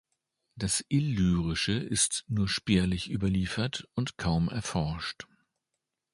[0.55, 5.27] Das Illyrische ist nur spärlich überliefert und kaum erforscht.